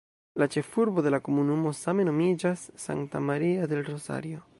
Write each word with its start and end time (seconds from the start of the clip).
La 0.43 0.45
ĉefurbo 0.53 1.03
de 1.07 1.11
la 1.15 1.19
komunumo 1.27 1.73
same 1.81 2.05
nomiĝas 2.09 2.63
"Santa 2.85 3.25
Maria 3.27 3.69
del 3.75 3.85
Rosario". 3.91 4.43